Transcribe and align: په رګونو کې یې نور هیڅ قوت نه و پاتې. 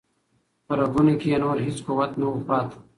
په 0.65 0.73
رګونو 0.79 1.13
کې 1.19 1.27
یې 1.31 1.37
نور 1.43 1.57
هیڅ 1.65 1.77
قوت 1.87 2.11
نه 2.19 2.25
و 2.29 2.39
پاتې. 2.47 2.77